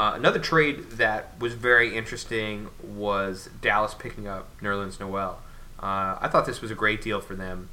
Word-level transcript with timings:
Uh, 0.00 0.14
another 0.14 0.38
trade 0.38 0.92
that 0.92 1.38
was 1.38 1.52
very 1.52 1.94
interesting 1.94 2.70
was 2.82 3.50
Dallas 3.60 3.92
picking 3.92 4.26
up 4.26 4.48
Nerlens 4.62 4.98
Noel. 4.98 5.40
Uh, 5.78 6.16
I 6.18 6.26
thought 6.32 6.46
this 6.46 6.62
was 6.62 6.70
a 6.70 6.74
great 6.74 7.02
deal 7.02 7.20
for 7.20 7.34
them. 7.34 7.68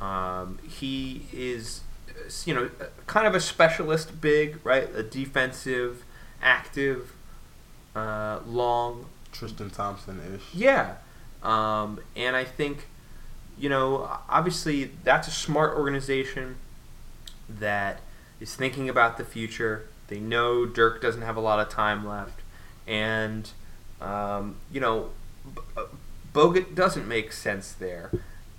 Um, 0.00 0.58
he 0.68 1.26
is, 1.32 1.82
uh, 2.08 2.28
you 2.46 2.52
know, 2.52 2.68
kind 3.06 3.28
of 3.28 3.36
a 3.36 3.40
specialist 3.40 4.20
big, 4.20 4.58
right? 4.64 4.88
A 4.92 5.04
defensive, 5.04 6.02
active, 6.42 7.12
uh, 7.94 8.40
long. 8.44 9.06
Tristan 9.30 9.70
Thompson 9.70 10.20
ish. 10.34 10.52
Yeah. 10.52 10.96
Um, 11.44 12.00
and 12.16 12.34
I 12.34 12.42
think, 12.42 12.88
you 13.56 13.68
know, 13.68 14.10
obviously 14.28 14.90
that's 15.04 15.28
a 15.28 15.30
smart 15.30 15.78
organization 15.78 16.56
that 17.48 18.00
is 18.40 18.56
thinking 18.56 18.88
about 18.88 19.16
the 19.16 19.24
future. 19.24 19.86
They 20.12 20.20
know 20.20 20.66
Dirk 20.66 21.00
doesn't 21.00 21.22
have 21.22 21.38
a 21.38 21.40
lot 21.40 21.58
of 21.58 21.70
time 21.70 22.06
left. 22.06 22.40
And, 22.86 23.48
um, 23.98 24.56
you 24.70 24.78
know, 24.78 25.08
Bogut 26.34 26.74
doesn't 26.74 27.08
make 27.08 27.32
sense 27.32 27.72
there. 27.72 28.10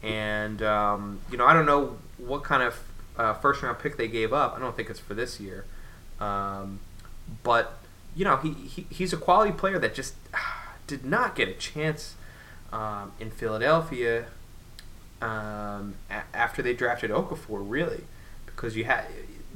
And, 0.01 0.63
um, 0.63 1.19
you 1.29 1.37
know, 1.37 1.45
I 1.45 1.53
don't 1.53 1.67
know 1.67 1.97
what 2.17 2.43
kind 2.43 2.63
of 2.63 2.83
uh, 3.19 3.35
first 3.35 3.61
round 3.61 3.77
pick 3.77 3.97
they 3.97 4.07
gave 4.07 4.33
up. 4.33 4.55
I 4.57 4.59
don't 4.59 4.75
think 4.75 4.89
it's 4.89 4.99
for 4.99 5.13
this 5.13 5.39
year. 5.39 5.65
Um, 6.19 6.79
but, 7.43 7.77
you 8.15 8.25
know, 8.25 8.37
he, 8.37 8.53
he, 8.53 8.87
he's 8.89 9.13
a 9.13 9.17
quality 9.17 9.51
player 9.51 9.77
that 9.77 9.93
just 9.93 10.15
did 10.87 11.05
not 11.05 11.35
get 11.35 11.49
a 11.49 11.53
chance 11.53 12.15
um, 12.71 13.11
in 13.19 13.29
Philadelphia 13.29 14.25
um, 15.21 15.93
after 16.33 16.63
they 16.63 16.73
drafted 16.73 17.11
Okafor, 17.11 17.63
really, 17.63 18.05
because 18.47 18.75
you 18.75 18.85
had 18.85 19.05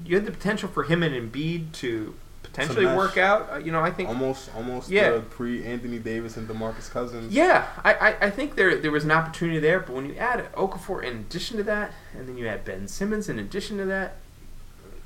you 0.06 0.16
had 0.16 0.26
the 0.26 0.32
potential 0.32 0.70
for 0.70 0.84
him 0.84 1.04
and 1.04 1.14
Embiid 1.16 1.72
to 1.74 2.14
potentially 2.44 2.86
work 2.86 3.18
out. 3.18 3.50
Uh, 3.52 3.58
you 3.58 3.72
know, 3.72 3.82
I 3.82 3.92
think 3.92 4.10
Almost, 4.10 4.50
almost 4.56 4.90
Yeah. 4.90 5.12
the 5.12 5.20
pre 5.22 5.64
Anthony 5.66 6.00
Davis 6.00 6.38
and 6.38 6.48
Demarcus 6.48 6.90
Cousins. 6.90 7.34
yeah, 7.34 7.68
I, 7.84 7.94
I, 7.94 8.16
I 8.28 8.30
think 8.30 8.56
there 8.56 8.76
there 8.78 8.92
was 8.92 9.04
an 9.04 9.12
opportunity 9.12 9.60
there, 9.60 9.80
but 9.80 9.94
when 9.96 10.06
you 10.08 10.16
add 10.16 10.52
Okafor 10.54 11.04
in 11.04 11.18
addition 11.18 11.58
to 11.58 11.64
that, 11.64 11.92
and 12.16 12.28
then 12.28 12.38
you 12.38 12.48
add 12.48 12.64
Ben 12.66 12.88
Simmons 12.88 13.28
in 13.30 13.38
addition 13.40 13.78
to 13.78 13.86
that, 13.86 14.16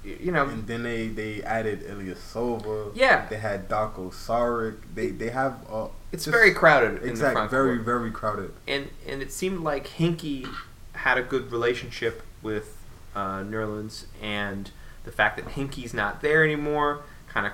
you 0.04 0.32
know, 0.32 0.46
And 0.48 0.66
then 0.68 0.84
they 0.84 1.08
they 1.08 1.42
added 1.44 1.82
Ilyasova. 1.84 2.92
Yeah. 2.96 3.28
They 3.30 3.38
had 3.38 3.68
Dario 3.68 4.10
Saric. 4.12 4.78
They 4.96 5.08
they 5.10 5.30
have 5.30 5.60
uh, 5.72 5.88
it's 6.12 6.26
just- 6.26 6.34
very 6.36 6.54
crowded 6.54 7.02
in 7.04 7.16
the 7.16 7.48
very 7.50 7.78
court. 7.78 7.86
very 7.86 8.12
crowded. 8.12 8.52
and 8.68 8.90
and 9.08 9.22
it 9.22 9.32
seemed 9.32 9.60
like 9.60 9.88
Hinkie 9.88 10.48
had 10.94 11.18
a 11.18 11.24
good 11.24 11.52
relationship 11.52 12.22
with 12.42 12.78
uh, 13.16 13.40
Nerlens, 13.42 14.06
and 14.22 14.72
the 15.04 15.12
fact 15.12 15.38
that 15.38 15.48
Hinkie's 15.50 15.94
not 15.94 16.22
there 16.22 16.44
anymore 16.44 17.02
kind 17.28 17.46
of 17.48 17.54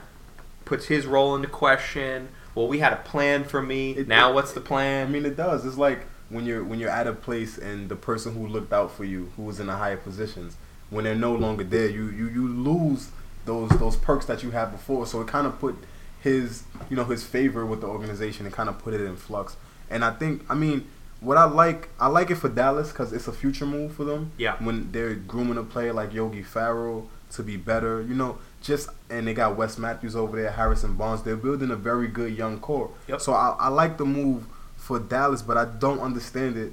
puts 0.65 0.85
his 0.87 1.05
role 1.05 1.35
into 1.35 1.47
question. 1.47 2.29
Well, 2.55 2.67
we 2.67 2.79
had 2.79 2.91
a 2.93 2.97
plan 2.97 3.43
for 3.43 3.61
me. 3.61 3.91
It- 3.91 4.07
now, 4.07 4.31
it- 4.31 4.33
what's 4.35 4.51
the 4.53 4.61
plan? 4.61 5.07
I 5.07 5.09
mean, 5.09 5.25
it 5.25 5.37
does. 5.37 5.65
It's 5.65 5.77
like 5.77 6.05
when 6.29 6.45
you're 6.45 6.63
when 6.63 6.79
you're 6.79 6.89
at 6.89 7.07
a 7.07 7.13
place 7.13 7.57
and 7.57 7.87
the 7.89 7.95
person 7.95 8.33
who 8.35 8.47
looked 8.47 8.73
out 8.73 8.91
for 8.91 9.03
you, 9.05 9.31
who 9.37 9.43
was 9.43 9.59
in 9.59 9.67
the 9.67 9.75
higher 9.77 9.97
positions, 9.97 10.57
when 10.89 11.03
they're 11.05 11.15
no 11.15 11.33
longer 11.33 11.63
there, 11.63 11.87
you 11.89 12.09
you, 12.09 12.27
you 12.27 12.47
lose 12.47 13.11
those 13.45 13.69
those 13.71 13.95
perks 13.95 14.25
that 14.25 14.43
you 14.43 14.51
had 14.51 14.71
before. 14.71 15.05
So 15.05 15.21
it 15.21 15.27
kind 15.27 15.47
of 15.47 15.57
put 15.59 15.77
his 16.19 16.63
you 16.89 16.97
know 16.97 17.05
his 17.05 17.23
favor 17.23 17.65
with 17.65 17.79
the 17.81 17.87
organization 17.87 18.45
and 18.45 18.53
kind 18.53 18.67
of 18.67 18.77
put 18.79 18.93
it 18.93 19.01
in 19.01 19.15
flux. 19.15 19.55
And 19.89 20.03
I 20.03 20.11
think 20.11 20.43
I 20.49 20.55
mean 20.55 20.87
what 21.21 21.37
I 21.37 21.45
like 21.45 21.89
I 21.99 22.07
like 22.07 22.29
it 22.29 22.35
for 22.35 22.49
Dallas 22.49 22.89
because 22.91 23.13
it's 23.13 23.27
a 23.27 23.31
future 23.33 23.65
move 23.65 23.93
for 23.93 24.03
them. 24.03 24.31
Yeah. 24.37 24.55
When 24.59 24.91
they're 24.91 25.13
grooming 25.15 25.57
a 25.57 25.63
player 25.63 25.93
like 25.93 26.13
Yogi 26.13 26.43
Ferrell 26.43 27.09
to 27.31 27.44
be 27.44 27.58
better, 27.58 28.02
you 28.02 28.14
know, 28.16 28.38
just 28.61 28.89
and 29.09 29.28
they 29.28 29.33
got 29.33 29.58
Wes 29.58 29.78
Matthews 29.78 30.16
over 30.16 30.39
there, 30.42 30.52
Harrison 30.52 30.95
Barnes. 30.95 31.23
They're 31.23 31.36
building 31.36 31.72
a 31.72 31.75
very 31.75 32.08
good 32.08 32.38
young 32.38 32.59
core. 32.59 32.89
Yep. 33.08 33.22
So 33.22 33.33
I, 33.33 33.56
I 33.59 33.67
like 33.70 33.97
the 33.97 34.06
move 34.06 34.45
for 34.75 35.00
Dallas, 35.00 35.42
but 35.42 35.58
I 35.58 35.66
don't 35.66 36.00
understand 36.00 36.58
it, 36.58 36.72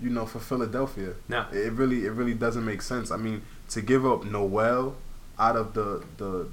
you 0.00 0.10
know, 0.10 0.26
for 0.26 0.38
Philadelphia. 0.40 1.14
No. 1.28 1.46
It 1.52 1.72
really 1.72 2.04
it 2.04 2.10
really 2.12 2.34
doesn't 2.34 2.64
make 2.64 2.82
sense. 2.82 3.10
I 3.10 3.16
mean, 3.16 3.42
to 3.70 3.80
give 3.80 4.04
up 4.06 4.24
Noel 4.24 4.94
out 5.38 5.56
of 5.56 5.74
the 5.74 6.04
the 6.18 6.48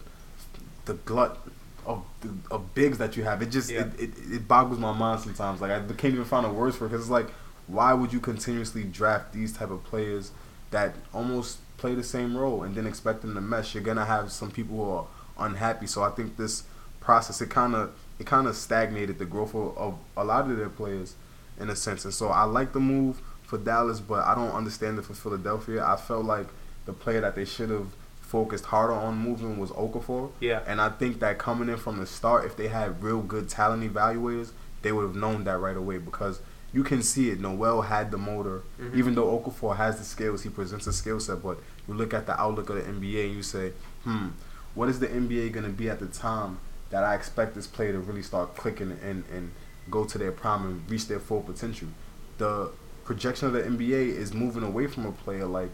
the 0.85 0.93
glut 0.93 1.37
of 1.85 2.03
of 2.49 2.73
bigs 2.73 2.97
that 2.99 3.17
you 3.17 3.23
have, 3.23 3.41
it 3.41 3.49
just 3.49 3.69
Yeah. 3.69 3.81
it, 3.81 3.99
it, 3.99 4.09
it 4.31 4.47
boggles 4.47 4.79
my 4.79 4.93
mind 4.93 5.21
sometimes. 5.21 5.61
Like 5.61 5.71
I 5.71 5.79
can't 5.93 6.13
even 6.13 6.25
find 6.25 6.45
a 6.45 6.49
words 6.49 6.75
for 6.77 6.85
it 6.85 6.89
because 6.89 7.01
it's 7.01 7.11
like, 7.11 7.29
why 7.67 7.93
would 7.93 8.13
you 8.13 8.19
continuously 8.19 8.83
draft 8.83 9.33
these 9.33 9.53
type 9.53 9.71
of 9.71 9.83
players 9.83 10.31
that 10.71 10.95
almost 11.13 11.57
play 11.81 11.95
the 11.95 12.03
same 12.03 12.37
role 12.37 12.63
and 12.63 12.75
then 12.75 12.87
expect 12.87 13.21
them 13.21 13.33
to 13.33 13.41
mesh? 13.41 13.73
You're 13.73 13.83
gonna 13.83 14.05
have 14.05 14.31
some 14.31 14.51
people 14.51 14.77
who 14.77 14.89
are 14.91 15.07
unhappy. 15.45 15.87
So 15.87 16.03
I 16.03 16.11
think 16.11 16.37
this 16.37 16.63
process 17.01 17.41
it 17.41 17.49
kind 17.49 17.75
of 17.75 17.91
it 18.19 18.27
kind 18.27 18.47
of 18.47 18.55
stagnated 18.55 19.17
the 19.17 19.25
growth 19.25 19.55
of, 19.55 19.75
of 19.77 19.97
a 20.15 20.23
lot 20.23 20.49
of 20.49 20.55
their 20.55 20.69
players 20.69 21.15
in 21.59 21.69
a 21.69 21.75
sense. 21.75 22.05
And 22.05 22.13
so 22.13 22.29
I 22.29 22.43
like 22.43 22.71
the 22.73 22.79
move 22.79 23.21
for 23.43 23.57
Dallas, 23.57 23.99
but 23.99 24.25
I 24.25 24.35
don't 24.35 24.51
understand 24.51 24.99
it 24.99 25.05
for 25.05 25.13
Philadelphia. 25.13 25.83
I 25.83 25.95
felt 25.95 26.25
like 26.25 26.47
the 26.85 26.93
player 26.93 27.21
that 27.21 27.35
they 27.35 27.45
should 27.45 27.69
have 27.69 27.87
focused 28.21 28.65
harder 28.65 28.93
on 28.93 29.17
moving 29.17 29.57
was 29.57 29.71
Okafor. 29.71 30.31
Yeah. 30.39 30.61
And 30.65 30.79
I 30.79 30.89
think 30.89 31.19
that 31.19 31.37
coming 31.37 31.67
in 31.67 31.77
from 31.77 31.97
the 31.97 32.05
start, 32.05 32.45
if 32.45 32.55
they 32.55 32.69
had 32.69 33.03
real 33.03 33.21
good 33.21 33.49
talent 33.49 33.83
evaluators, 33.83 34.51
they 34.83 34.91
would 34.91 35.03
have 35.03 35.15
known 35.15 35.43
that 35.43 35.59
right 35.59 35.75
away 35.75 35.97
because 35.97 36.39
you 36.73 36.83
can 36.83 37.01
see 37.03 37.29
it. 37.29 37.39
Noel 37.39 37.81
had 37.81 38.11
the 38.11 38.17
motor, 38.17 38.61
Mhm. 38.79 38.95
even 38.95 39.15
though 39.15 39.27
Okafor 39.37 39.75
has 39.77 39.97
the 39.97 40.05
skills, 40.05 40.43
he 40.43 40.49
presents 40.49 40.87
a 40.87 40.93
skill 40.93 41.19
set. 41.19 41.43
But 41.43 41.57
you 41.87 41.93
look 41.93 42.13
at 42.13 42.25
the 42.27 42.39
outlook 42.39 42.69
of 42.69 42.77
the 42.77 42.83
NBA 42.87 43.25
and 43.27 43.35
you 43.35 43.43
say, 43.43 43.73
hmm, 44.03 44.27
what 44.73 44.87
is 44.89 44.99
the 44.99 45.07
NBA 45.07 45.49
going 45.49 45.65
to 45.65 45.71
be 45.71 45.89
at 45.89 45.99
the 45.99 46.05
time 46.07 46.59
that 46.89 47.03
I 47.03 47.15
expect 47.15 47.55
this 47.55 47.67
player 47.67 47.91
to 47.93 47.99
really 47.99 48.21
start 48.23 48.55
clicking 48.55 48.97
and, 49.03 49.23
and 49.31 49.51
go 49.89 50.05
to 50.05 50.17
their 50.17 50.31
prime 50.31 50.65
and 50.65 50.89
reach 50.89 51.07
their 51.07 51.19
full 51.19 51.41
potential? 51.41 51.89
The 52.37 52.71
projection 53.03 53.47
of 53.47 53.53
the 53.53 53.63
NBA 53.63 54.15
is 54.15 54.33
moving 54.33 54.63
away 54.63 54.87
from 54.87 55.05
a 55.05 55.11
player 55.11 55.45
like 55.45 55.71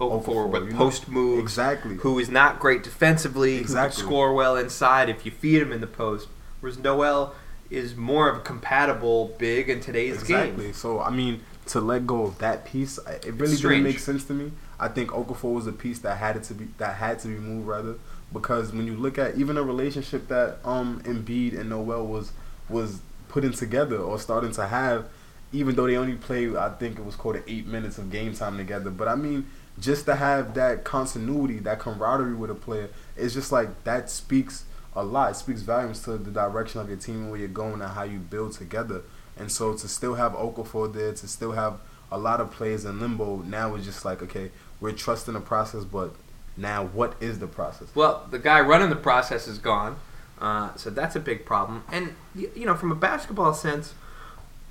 Okafor, 0.00 0.50
but 0.52 0.66
know? 0.68 0.76
post 0.76 1.08
moves, 1.08 1.40
Exactly. 1.40 1.96
who 1.96 2.18
is 2.18 2.28
not 2.28 2.60
great 2.60 2.84
defensively, 2.84 3.54
who 3.56 3.60
Exactly. 3.62 3.96
can 4.02 4.06
score 4.06 4.32
well 4.34 4.56
inside 4.56 5.08
if 5.08 5.24
you 5.26 5.32
feed 5.32 5.60
him 5.62 5.72
in 5.72 5.80
the 5.80 5.86
post. 5.88 6.28
Whereas 6.60 6.78
Noel 6.78 7.34
is 7.70 7.96
more 7.96 8.28
of 8.30 8.36
a 8.38 8.40
compatible 8.40 9.34
big 9.38 9.68
in 9.68 9.80
today's 9.80 10.14
Exactly. 10.14 10.34
game. 10.34 10.44
Exactly. 10.46 10.72
So 10.72 11.00
I 11.00 11.10
mean, 11.10 11.40
to 11.66 11.80
let 11.80 12.06
go 12.06 12.24
of 12.24 12.38
that 12.38 12.64
piece, 12.64 12.98
it 12.98 13.34
really 13.34 13.56
didn't 13.56 13.82
make 13.82 13.98
sense 13.98 14.24
to 14.24 14.32
me. 14.32 14.52
I 14.80 14.88
think 14.88 15.10
Okafor 15.10 15.52
was 15.54 15.66
a 15.66 15.72
piece 15.72 15.98
that 16.00 16.16
had 16.16 16.36
it 16.36 16.44
to 16.44 16.54
be 16.54 16.68
that 16.78 16.96
had 16.96 17.18
to 17.20 17.28
be 17.28 17.34
moved 17.34 17.66
rather 17.66 17.96
because 18.32 18.72
when 18.72 18.86
you 18.86 18.96
look 18.96 19.18
at 19.18 19.36
even 19.36 19.56
a 19.56 19.62
relationship 19.62 20.28
that 20.28 20.58
um 20.64 21.02
Embiid 21.04 21.58
and 21.58 21.68
Noel 21.70 22.06
was 22.06 22.32
was 22.68 23.00
putting 23.28 23.52
together 23.52 23.98
or 23.98 24.18
starting 24.18 24.52
to 24.52 24.66
have, 24.68 25.06
even 25.52 25.74
though 25.74 25.86
they 25.86 25.96
only 25.96 26.14
played, 26.14 26.56
I 26.56 26.70
think 26.70 26.98
it 26.98 27.04
was 27.04 27.16
called 27.16 27.36
eight 27.46 27.66
minutes 27.66 27.98
of 27.98 28.10
game 28.10 28.34
time 28.34 28.56
together. 28.56 28.90
But 28.90 29.08
I 29.08 29.16
mean, 29.16 29.46
just 29.78 30.06
to 30.06 30.16
have 30.16 30.54
that 30.54 30.84
continuity, 30.84 31.58
that 31.60 31.78
camaraderie 31.80 32.34
with 32.34 32.50
a 32.50 32.54
player, 32.54 32.88
it's 33.16 33.34
just 33.34 33.52
like 33.52 33.84
that 33.84 34.08
speaks 34.10 34.64
a 34.94 35.02
lot. 35.02 35.30
It 35.30 35.34
speaks 35.34 35.62
volumes 35.62 36.02
to 36.02 36.16
the 36.16 36.30
direction 36.30 36.80
of 36.80 36.88
your 36.88 36.98
team 36.98 37.30
where 37.30 37.38
you're 37.38 37.48
going 37.48 37.80
and 37.80 37.92
how 37.92 38.02
you 38.02 38.18
build 38.18 38.52
together. 38.52 39.02
And 39.36 39.50
so 39.50 39.74
to 39.74 39.88
still 39.88 40.14
have 40.14 40.32
Okafor 40.32 40.92
there, 40.92 41.12
to 41.12 41.28
still 41.28 41.52
have 41.52 41.78
a 42.10 42.18
lot 42.18 42.40
of 42.40 42.50
players 42.50 42.84
in 42.84 43.00
limbo, 43.00 43.38
now 43.42 43.74
it's 43.74 43.84
just 43.84 44.04
like, 44.04 44.22
okay, 44.22 44.50
we're 44.80 44.92
trusting 44.92 45.34
the 45.34 45.40
process, 45.40 45.84
but 45.84 46.14
now 46.56 46.86
what 46.86 47.14
is 47.20 47.38
the 47.38 47.46
process? 47.46 47.88
Well, 47.94 48.26
the 48.30 48.38
guy 48.38 48.60
running 48.60 48.90
the 48.90 48.96
process 48.96 49.46
is 49.46 49.58
gone, 49.58 49.96
uh, 50.40 50.74
so 50.74 50.90
that's 50.90 51.14
a 51.14 51.20
big 51.20 51.44
problem. 51.44 51.84
And 51.92 52.14
you 52.34 52.66
know, 52.66 52.74
from 52.74 52.90
a 52.90 52.96
basketball 52.96 53.54
sense, 53.54 53.94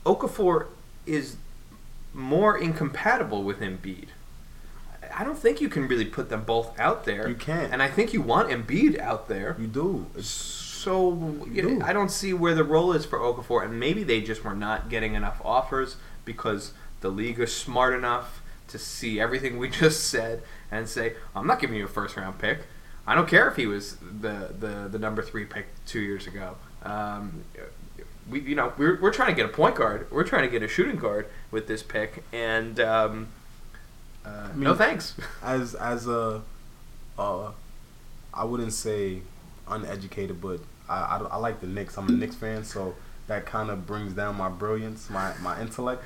Okafor 0.05 0.67
is 1.05 1.37
more 2.13 2.57
incompatible 2.57 3.43
with 3.43 3.59
Embiid. 3.59 4.07
I 5.17 5.23
don't 5.23 5.37
think 5.37 5.59
you 5.59 5.67
can 5.67 5.87
really 5.87 6.05
put 6.05 6.29
them 6.29 6.43
both 6.43 6.79
out 6.79 7.05
there. 7.05 7.27
You 7.27 7.35
can't. 7.35 7.73
and 7.73 7.81
I 7.81 7.87
think 7.87 8.13
you 8.13 8.21
want 8.21 8.49
Embiid 8.49 8.99
out 8.99 9.27
there. 9.27 9.55
You 9.59 9.65
do. 9.65 10.05
So 10.21 11.43
you 11.51 11.63
know, 11.63 11.79
do. 11.79 11.81
I 11.81 11.91
don't 11.91 12.11
see 12.11 12.33
where 12.33 12.53
the 12.53 12.63
role 12.63 12.93
is 12.93 13.03
for 13.03 13.17
Okafor, 13.17 13.65
and 13.65 13.79
maybe 13.79 14.03
they 14.03 14.21
just 14.21 14.43
were 14.43 14.55
not 14.55 14.89
getting 14.89 15.15
enough 15.15 15.41
offers 15.43 15.95
because 16.23 16.73
the 17.01 17.09
league 17.09 17.39
is 17.39 17.53
smart 17.53 17.95
enough 17.95 18.41
to 18.67 18.77
see 18.77 19.19
everything 19.19 19.57
we 19.57 19.69
just 19.83 20.03
said 20.03 20.43
and 20.71 20.87
say, 20.87 21.15
"I'm 21.35 21.47
not 21.47 21.59
giving 21.59 21.77
you 21.77 21.85
a 21.85 21.89
first 21.89 22.15
round 22.15 22.37
pick. 22.37 22.59
I 23.07 23.15
don't 23.15 23.27
care 23.27 23.47
if 23.47 23.55
he 23.55 23.65
was 23.65 23.97
the 23.97 24.53
the, 24.57 24.87
the 24.87 24.99
number 24.99 25.23
three 25.23 25.45
pick 25.45 25.65
two 25.87 26.01
years 26.01 26.27
ago." 26.27 26.57
Um, 26.83 27.43
we 28.29 28.41
you 28.41 28.55
know 28.55 28.71
we're, 28.77 29.01
we're 29.01 29.13
trying 29.13 29.29
to 29.29 29.35
get 29.35 29.45
a 29.45 29.53
point 29.53 29.75
guard. 29.75 30.11
We're 30.11 30.23
trying 30.23 30.43
to 30.43 30.49
get 30.49 30.61
a 30.61 30.67
shooting 30.67 30.97
guard 30.97 31.27
with 31.49 31.67
this 31.67 31.81
pick, 31.81 32.23
and 32.31 32.79
um, 32.79 33.29
uh, 34.27 34.47
mean- 34.53 34.63
no 34.63 34.75
thanks. 34.75 35.15
as 35.43 35.75
as 35.75 36.07
a, 36.07 36.41
uh, 37.17 37.51
I 38.33 38.43
wouldn't 38.43 38.73
say 38.73 39.21
uneducated, 39.67 40.41
but 40.41 40.59
I, 40.89 40.95
I, 40.95 41.17
I 41.17 41.37
like 41.37 41.59
the 41.61 41.67
Knicks. 41.67 41.97
I'm 41.97 42.07
a 42.07 42.11
Knicks 42.11 42.35
fan, 42.35 42.63
so 42.63 42.95
that 43.27 43.45
kind 43.45 43.69
of 43.69 43.85
brings 43.85 44.13
down 44.13 44.35
my 44.37 44.49
brilliance, 44.49 45.09
my 45.09 45.33
my 45.41 45.59
intellect. 45.61 46.03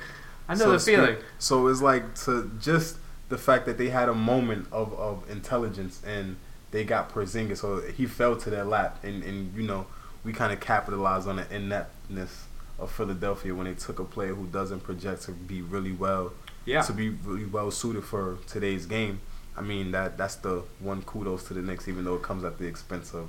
I 0.48 0.54
know 0.54 0.64
so 0.64 0.72
the 0.72 0.78
feeling. 0.78 1.16
So 1.38 1.66
it's 1.68 1.82
like 1.82 2.14
to 2.24 2.50
just 2.60 2.96
the 3.28 3.38
fact 3.38 3.66
that 3.66 3.78
they 3.78 3.88
had 3.88 4.08
a 4.08 4.14
moment 4.14 4.66
of, 4.72 4.92
of 4.94 5.30
intelligence 5.30 6.02
and 6.06 6.36
they 6.70 6.84
got 6.84 7.10
Porzingis, 7.12 7.58
so 7.58 7.80
he 7.80 8.06
fell 8.06 8.36
to 8.36 8.50
their 8.50 8.64
lap, 8.64 9.02
and 9.04 9.22
and 9.22 9.54
you 9.54 9.62
know 9.62 9.86
we 10.24 10.32
kind 10.32 10.52
of 10.52 10.60
capitalized 10.60 11.28
on 11.28 11.36
the 11.36 11.54
ineptness 11.54 12.46
of 12.78 12.90
Philadelphia 12.90 13.54
when 13.54 13.66
they 13.66 13.74
took 13.74 13.98
a 13.98 14.04
player 14.04 14.34
who 14.34 14.46
doesn't 14.46 14.80
project 14.80 15.22
to 15.22 15.32
be 15.32 15.62
really 15.62 15.92
well, 15.92 16.32
Yeah. 16.64 16.82
to 16.82 16.92
be 16.92 17.08
really 17.10 17.44
well 17.46 17.70
suited 17.70 18.04
for 18.04 18.38
today's 18.46 18.86
game. 18.86 19.20
I 19.56 19.60
mean 19.60 19.90
that 19.92 20.16
that's 20.16 20.36
the 20.36 20.62
one 20.80 21.02
kudos 21.02 21.44
to 21.48 21.54
the 21.54 21.60
Knicks, 21.62 21.88
even 21.88 22.04
though 22.04 22.14
it 22.14 22.22
comes 22.22 22.44
at 22.44 22.58
the 22.58 22.66
expense 22.66 23.12
of, 23.12 23.28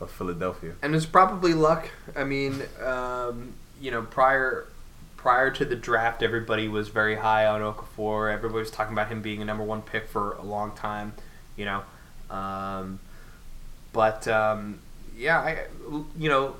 of 0.00 0.10
Philadelphia. 0.10 0.74
and 0.82 0.94
it's 0.94 1.06
probably 1.06 1.54
luck. 1.54 1.90
I 2.16 2.24
mean, 2.24 2.62
um, 2.82 3.52
you 3.80 3.90
know, 3.90 4.02
prior 4.02 4.66
prior 5.16 5.50
to 5.50 5.64
the 5.64 5.76
draft, 5.76 6.22
everybody 6.22 6.68
was 6.68 6.88
very 6.88 7.16
high 7.16 7.44
on 7.46 7.60
Okafor. 7.60 8.32
Everybody 8.32 8.60
was 8.60 8.70
talking 8.70 8.92
about 8.92 9.08
him 9.08 9.20
being 9.20 9.42
a 9.42 9.44
number 9.44 9.64
one 9.64 9.82
pick 9.82 10.08
for 10.08 10.32
a 10.34 10.42
long 10.42 10.70
time. 10.76 11.12
You 11.56 11.64
know, 11.66 11.82
um, 12.34 13.00
but 13.92 14.26
um, 14.28 14.78
yeah, 15.16 15.38
I 15.40 15.64
you 16.16 16.28
know, 16.28 16.56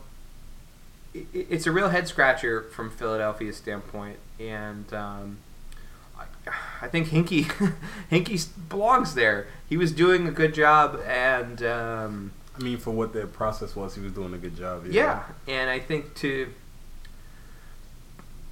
it, 1.15 1.27
it's 1.33 1.67
a 1.67 1.73
real 1.73 1.89
head 1.89 2.09
scratcher 2.09 2.63
from 2.75 2.91
Philadelphia's 2.91 3.57
standpoint, 3.57 4.19
and. 4.41 4.93
I- 6.83 6.89
think 6.89 7.09
Hinkie 7.09 7.45
Hinkie 8.11 8.47
belongs 8.69 9.15
there. 9.15 9.47
He 9.69 9.77
was 9.77 9.93
doing 9.93 10.27
a 10.27 10.31
good 10.31 10.55
job, 10.55 11.01
and 11.07 11.63
um, 11.63 12.33
I 12.59 12.63
mean, 12.63 12.79
for 12.79 12.91
what 12.93 13.13
their 13.13 13.27
process 13.27 13.77
was, 13.77 13.95
he 13.95 14.01
was 14.01 14.13
doing 14.13 14.33
a 14.35 14.39
good 14.39 14.57
job. 14.57 14.87
yeah, 14.87 15.25
and 15.47 15.69
I 15.71 15.79
think 15.79 16.15
to 16.17 16.53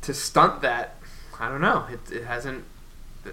to 0.02 0.14
stunt 0.14 0.62
that, 0.62 0.96
I 1.40 1.48
don't 1.48 1.60
know. 1.60 1.86
It, 1.90 2.12
it 2.12 2.24
hasn't. 2.24 2.64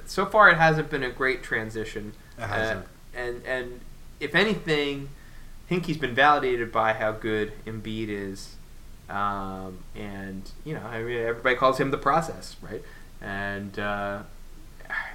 So 0.06 0.26
far, 0.26 0.50
it 0.50 0.58
hasn't 0.58 0.90
been 0.90 1.04
a 1.04 1.12
great 1.12 1.44
transition. 1.44 2.14
It 2.38 2.44
hasn't. 2.48 2.86
Uh, 2.86 3.20
and 3.20 3.46
and 3.46 3.82
if 4.20 4.34
anything, 4.34 5.10
Hinkie's 5.70 5.98
been 5.98 6.16
validated 6.16 6.72
by 6.72 6.94
how 6.94 7.12
good 7.12 7.54
Embiid 7.66 8.08
is, 8.10 8.56
um, 9.10 9.80
and 9.96 10.50
you 10.64 10.74
know, 10.74 10.82
I 10.82 11.04
mean, 11.04 11.18
everybody 11.18 11.56
calls 11.56 11.80
him 11.80 11.92
the 11.92 11.98
process, 11.98 12.56
right? 12.62 12.82
And 13.22 13.78
uh, 13.78 14.24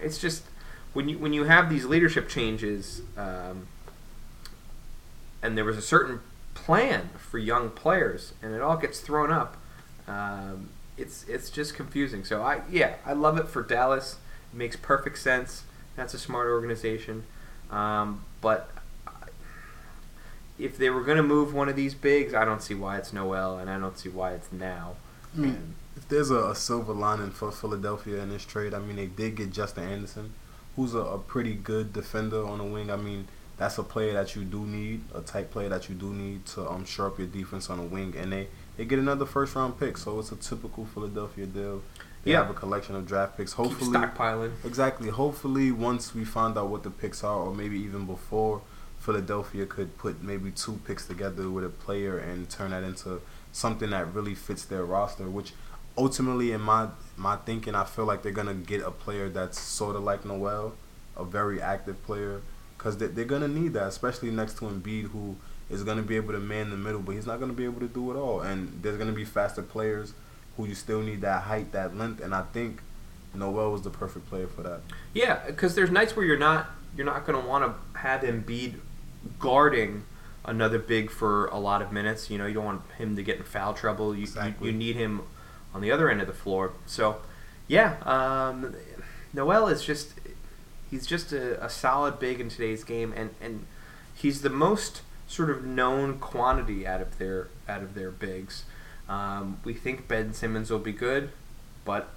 it's 0.03 0.19
just 0.19 0.45
when 0.93 1.09
you 1.09 1.19
when 1.19 1.33
you 1.33 1.45
have 1.45 1.71
these 1.71 1.85
leadership 1.85 2.29
changes, 2.29 3.03
um, 3.17 3.67
and 5.43 5.57
there 5.57 5.65
was 5.65 5.77
a 5.77 5.83
certain 5.83 6.21
plan 6.55 7.11
for 7.19 7.39
young 7.39 7.71
players, 7.71 8.33
and 8.43 8.55
it 8.55 8.61
all 8.61 8.77
gets 8.77 9.01
thrown 9.01 9.31
up. 9.31 9.57
Um, 10.07 10.71
it's 10.97 11.25
it's 11.29 11.51
just 11.51 11.75
confusing. 11.75 12.25
So 12.25 12.43
I 12.43 12.63
yeah 12.71 12.95
I 13.05 13.13
love 13.13 13.39
it 13.39 13.49
for 13.49 13.63
Dallas. 13.63 14.17
It 14.53 14.57
makes 14.57 14.77
perfect 14.77 15.19
sense. 15.19 15.65
That's 15.97 16.15
a 16.15 16.19
smart 16.19 16.49
organization. 16.49 17.25
Um, 17.71 18.25
but 18.41 18.71
if 20.59 20.77
they 20.77 20.91
were 20.91 21.03
going 21.03 21.17
to 21.17 21.23
move 21.23 21.55
one 21.55 21.69
of 21.69 21.77
these 21.77 21.95
bigs, 21.95 22.35
I 22.35 22.45
don't 22.45 22.63
see 22.63 22.75
why 22.75 22.99
it's 22.99 23.13
Noel, 23.13 23.59
and 23.59 23.71
I 23.71 23.79
don't 23.79 23.99
see 23.99 24.09
why 24.09 24.33
it's 24.33 24.51
now. 24.51 24.97
I 25.37 25.41
mean, 25.41 25.75
if 25.99 26.09
there's 26.09 26.31
a, 26.31 26.51
a 26.51 26.55
silver 26.55 26.93
lining 26.93 27.31
for 27.31 27.51
Philadelphia 27.51 28.23
in 28.23 28.31
this 28.31 28.45
trade, 28.45 28.73
I 28.75 28.79
mean, 28.79 28.97
they 28.97 29.07
did 29.07 29.35
get 29.37 29.51
Justin 29.51 29.85
Anderson, 29.89 30.33
who's 30.77 30.95
a, 30.95 30.99
a 30.99 31.19
pretty 31.19 31.55
good 31.55 31.93
defender 31.93 32.47
on 32.47 32.59
the 32.59 32.65
wing. 32.65 32.91
I 32.91 32.97
mean, 32.97 33.27
that's 33.57 33.79
a 33.79 33.83
player 33.83 34.13
that 34.13 34.37
you 34.37 34.45
do 34.45 34.65
need, 34.65 35.03
a 35.15 35.21
type 35.21 35.51
player 35.51 35.69
that 35.71 35.89
you 35.89 35.95
do 35.97 36.15
need 36.15 36.47
to 36.47 36.69
um 36.71 36.85
shore 36.85 37.09
up 37.09 37.19
your 37.19 37.27
defense 37.27 37.69
on 37.71 37.79
the 37.79 37.85
wing, 37.85 38.15
and 38.17 38.33
they 38.33 38.47
they 38.77 38.85
get 38.85 39.01
another 39.01 39.27
first 39.27 39.57
round 39.57 39.79
pick, 39.81 39.99
so 39.99 40.19
it's 40.21 40.31
a 40.31 40.37
typical 40.37 40.85
Philadelphia 40.87 41.47
deal. 41.47 41.83
They 42.23 42.33
Yeah. 42.33 42.39
have 42.43 42.51
a 42.51 42.55
collection 42.55 42.95
of 42.95 43.07
draft 43.07 43.37
picks. 43.37 43.53
Keep 43.55 43.65
Hopefully, 43.67 43.99
stockpiling. 43.99 44.53
Exactly. 44.65 45.09
Hopefully, 45.09 45.73
once 45.73 46.15
we 46.15 46.25
find 46.25 46.57
out 46.57 46.69
what 46.69 46.85
the 46.85 46.91
picks 46.91 47.25
are, 47.25 47.39
or 47.47 47.53
maybe 47.55 47.79
even 47.81 48.07
before, 48.07 48.63
Philadelphia 49.01 49.67
could 49.67 49.97
put 49.99 50.23
maybe 50.23 50.51
two 50.53 50.79
picks 50.87 51.07
together 51.07 51.51
with 51.51 51.65
a 51.65 51.69
player 51.69 52.19
and 52.19 52.49
turn 52.49 52.71
that 52.71 52.85
into 52.85 53.21
something 53.51 53.91
that 53.91 54.15
really 54.15 54.35
fits 54.37 54.65
their 54.65 54.85
roster. 54.85 55.29
Which 55.29 55.53
ultimately, 55.99 56.53
in 56.53 56.61
my 56.61 56.89
my 57.17 57.37
thinking, 57.37 57.75
I 57.75 57.85
feel 57.85 58.05
like 58.07 58.23
they're 58.23 58.33
gonna 58.33 58.55
get 58.55 58.81
a 58.83 58.91
player 58.91 59.29
that's 59.29 59.59
sort 59.61 59.97
of 59.97 60.05
like 60.05 60.25
Noel, 60.25 60.75
a 61.17 61.25
very 61.25 61.61
active 61.61 62.03
player, 62.05 62.41
because 62.77 62.97
they, 62.99 63.09
they're 63.09 63.25
gonna 63.25 63.49
need 63.49 63.73
that, 63.75 63.89
especially 63.89 64.31
next 64.31 64.55
to 64.59 64.67
Embiid, 64.67 65.11
who 65.11 65.37
is 65.69 65.83
gonna 65.85 66.03
be 66.03 66.17
able 66.17 66.33
to 66.33 66.39
man 66.41 66.71
the 66.71 66.77
middle, 66.77 67.01
but 67.01 67.13
he's 67.13 67.27
not 67.27 67.41
gonna 67.41 67.53
be 67.53 67.65
able 67.65 67.81
to 67.81 67.89
do 67.89 68.11
it 68.13 68.17
all. 68.17 68.41
And 68.41 68.81
there's 68.83 68.97
gonna 68.97 69.13
be 69.13 69.25
faster 69.25 69.63
players 69.63 70.15
who 70.57 70.67
you 70.67 70.75
still 70.75 71.03
need 71.03 71.21
that 71.23 71.43
height, 71.43 71.73
that 71.73 71.97
length, 71.97 72.21
and 72.23 72.35
I 72.35 72.43
think. 72.43 72.81
Noel 73.35 73.71
was 73.73 73.83
the 73.83 73.91
perfect 73.91 74.29
player 74.31 74.47
for 74.47 74.63
that. 74.63 74.81
Yeah, 75.13 75.41
because 75.47 75.75
there's 75.75 75.91
nights 75.91 76.17
where 76.17 76.25
you're 76.25 76.39
not 76.39 76.71
you're 76.97 77.07
not 77.07 77.27
going 77.27 77.41
to 77.41 77.47
want 77.47 77.63
to 77.65 77.99
have 77.99 78.23
Embiid 78.23 78.77
guarding 79.39 80.05
another 80.45 80.79
big 80.79 81.11
for 81.11 81.47
a 81.47 81.59
lot 81.59 81.83
of 81.83 81.93
minutes. 81.93 82.31
You 82.31 82.39
know, 82.39 82.47
you 82.47 82.55
don't 82.55 82.65
want 82.65 82.83
him 82.97 83.17
to 83.17 83.23
get 83.23 83.37
in 83.37 83.43
foul 83.45 83.75
trouble. 83.75 84.15
You 84.15 84.23
Exactly. 84.23 84.69
you, 84.69 84.73
you 84.73 84.79
need 84.79 84.97
him 84.97 85.23
on 85.75 85.81
the 85.81 85.91
other 85.91 86.11
end 86.11 86.21
of 86.21 86.27
the 86.27 86.33
floor. 86.33 86.73
So, 86.87 87.19
yeah, 87.67 87.97
um, 88.03 88.75
Noel 89.33 89.69
is 89.69 89.85
just 89.85 90.13
he's 90.91 91.07
just 91.07 91.33
a, 91.33 91.63
a 91.65 91.69
solid 91.69 92.19
big 92.19 92.41
in 92.41 92.49
today's 92.49 92.85
game, 92.85 93.13
and 93.17 93.31
and 93.41 93.67
he's 94.15 94.43
the 94.43 94.51
most 94.51 95.03
sort 95.27 95.51
of 95.51 95.65
known 95.65 96.19
quantity 96.19 96.87
out 96.87 97.01
of 97.01 97.19
their 97.19 97.49
out 97.69 97.83
of 97.83 97.95
their 97.95 98.11
bigs. 98.11 98.65
Um, 99.09 99.59
we 99.65 99.75
think 99.75 100.09
Ben 100.09 100.33
Simmons 100.33 100.71
will 100.71 100.79
be 100.79 100.93
good, 100.93 101.31
but 101.85 102.09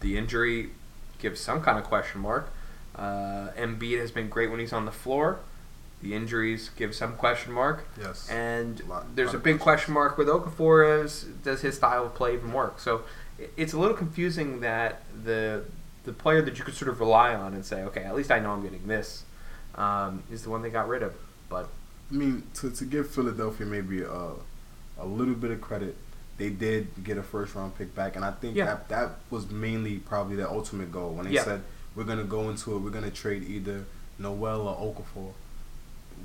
the 0.00 0.16
injury 0.16 0.70
gives 1.18 1.40
some 1.40 1.62
kind 1.62 1.78
of 1.78 1.84
question 1.84 2.20
mark. 2.20 2.52
Uh, 2.94 3.50
Embiid 3.56 4.00
has 4.00 4.10
been 4.10 4.28
great 4.28 4.50
when 4.50 4.60
he's 4.60 4.72
on 4.72 4.84
the 4.84 4.92
floor. 4.92 5.40
The 6.02 6.14
injuries 6.14 6.70
give 6.76 6.94
some 6.94 7.14
question 7.16 7.52
mark, 7.52 7.84
Yes. 7.98 8.28
and 8.30 8.80
Lot- 8.88 9.16
there's 9.16 9.28
lot 9.28 9.36
a 9.36 9.38
big 9.40 9.58
question 9.58 9.92
mark 9.94 10.16
with 10.16 10.28
Okafor. 10.28 11.04
Is 11.04 11.24
does 11.42 11.60
his 11.62 11.76
style 11.76 12.04
of 12.06 12.14
play 12.14 12.34
even 12.34 12.52
work? 12.52 12.78
So 12.78 13.02
it's 13.56 13.72
a 13.72 13.78
little 13.78 13.96
confusing 13.96 14.60
that 14.60 15.02
the 15.24 15.64
the 16.04 16.12
player 16.12 16.40
that 16.40 16.56
you 16.58 16.64
could 16.64 16.74
sort 16.74 16.88
of 16.88 17.00
rely 17.00 17.34
on 17.34 17.52
and 17.52 17.64
say, 17.64 17.82
okay, 17.82 18.02
at 18.04 18.14
least 18.14 18.30
I 18.30 18.38
know 18.38 18.52
I'm 18.52 18.62
getting 18.62 18.86
this, 18.86 19.24
um, 19.74 20.22
is 20.30 20.42
the 20.44 20.50
one 20.50 20.62
they 20.62 20.70
got 20.70 20.88
rid 20.88 21.02
of. 21.02 21.14
But 21.50 21.68
I 22.10 22.14
mean, 22.14 22.44
to, 22.54 22.70
to 22.70 22.84
give 22.84 23.10
Philadelphia 23.10 23.66
maybe 23.66 24.02
a, 24.02 24.30
a 24.98 25.04
little 25.04 25.34
bit 25.34 25.50
of 25.50 25.60
credit, 25.60 25.96
they 26.38 26.48
did 26.48 26.86
get 27.04 27.18
a 27.18 27.22
first 27.22 27.54
round 27.56 27.76
pick 27.76 27.94
back, 27.94 28.14
and 28.16 28.24
I 28.24 28.30
think 28.30 28.56
Yeah. 28.56 28.66
that 28.66 28.88
that 28.88 29.10
was 29.30 29.50
mainly 29.50 29.98
probably 29.98 30.36
their 30.36 30.48
ultimate 30.48 30.90
goal 30.92 31.10
when 31.10 31.26
they 31.26 31.32
Yeah. 31.32 31.44
said 31.44 31.62
we're 31.96 32.04
gonna 32.04 32.22
go 32.24 32.48
into 32.48 32.74
it, 32.76 32.78
we're 32.78 32.90
gonna 32.90 33.10
trade 33.10 33.42
either 33.42 33.84
Noel 34.18 34.68
or 34.68 34.94
Okafor. 34.94 35.32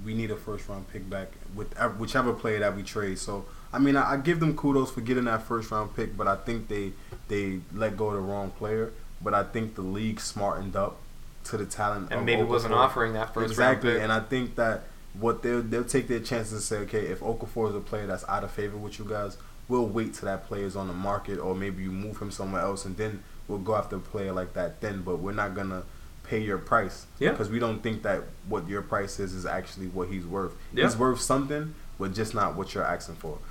We 0.05 0.13
need 0.13 0.31
a 0.31 0.35
first 0.35 0.67
round 0.69 0.87
pick 0.91 1.09
back 1.09 1.29
with 1.55 1.73
whichever 1.97 2.33
player 2.33 2.59
that 2.59 2.75
we 2.75 2.83
trade. 2.83 3.19
So 3.19 3.45
I 3.71 3.79
mean, 3.79 3.95
I, 3.95 4.13
I 4.13 4.17
give 4.17 4.39
them 4.39 4.55
kudos 4.55 4.91
for 4.91 5.01
getting 5.01 5.25
that 5.25 5.43
first 5.43 5.71
round 5.71 5.95
pick, 5.95 6.15
but 6.15 6.27
I 6.27 6.35
think 6.35 6.67
they 6.67 6.93
they 7.27 7.59
let 7.73 7.97
go 7.97 8.09
of 8.09 8.13
the 8.13 8.19
wrong 8.19 8.51
player. 8.51 8.91
But 9.21 9.33
I 9.33 9.43
think 9.43 9.75
the 9.75 9.81
league 9.81 10.19
smartened 10.19 10.75
up 10.75 10.97
to 11.45 11.57
the 11.57 11.65
talent 11.65 12.12
and 12.12 12.25
maybe 12.25 12.43
wasn't 12.43 12.73
offering 12.73 13.13
that 13.13 13.33
first 13.33 13.51
exactly, 13.51 13.63
round 13.65 13.81
pick. 13.81 13.89
Exactly. 13.89 14.03
And 14.03 14.12
I 14.13 14.19
think 14.19 14.55
that 14.55 14.83
what 15.19 15.41
they'll 15.43 15.62
they'll 15.62 15.83
take 15.83 16.07
their 16.07 16.19
chances 16.19 16.53
and 16.53 16.62
say, 16.62 16.77
okay, 16.77 17.07
if 17.07 17.21
Okafor 17.21 17.69
is 17.69 17.75
a 17.75 17.79
player 17.79 18.05
that's 18.05 18.27
out 18.27 18.43
of 18.43 18.51
favor 18.51 18.77
with 18.77 19.00
you 19.00 19.05
guys, 19.05 19.38
we'll 19.67 19.88
wait 19.88 20.13
till 20.13 20.27
that 20.27 20.45
player 20.45 20.65
is 20.65 20.75
on 20.75 20.88
the 20.88 20.93
market, 20.93 21.39
or 21.39 21.55
maybe 21.55 21.83
you 21.83 21.91
move 21.91 22.21
him 22.21 22.31
somewhere 22.31 22.62
else, 22.62 22.85
and 22.85 22.97
then 22.97 23.23
we'll 23.47 23.59
go 23.59 23.75
after 23.75 23.95
a 23.95 24.00
player 24.00 24.33
like 24.33 24.53
that. 24.53 24.81
Then, 24.81 25.01
but 25.01 25.17
we're 25.17 25.33
not 25.33 25.55
gonna 25.55 25.83
pay 26.24 26.39
your 26.39 26.58
price, 26.58 27.06
Yeah. 27.20 27.32
because 27.32 27.50
we 27.50 27.60
don't 27.60 27.84
think 27.84 28.03
that 28.03 28.24
what 28.48 28.68
your 28.68 28.82
price 28.82 29.20
is 29.20 29.34
is 29.34 29.46
actually 29.46 29.88
what 29.88 30.08
he's 30.10 30.25
worth. 30.25 30.53
Yeah. 30.74 30.86
He's 30.86 30.98
worth 30.98 31.20
something, 31.20 31.75
but 32.00 32.13
just 32.13 32.34
not 32.34 32.56
what 32.56 32.74
you're 32.74 32.86
asking 32.86 33.15
for. 33.15 33.38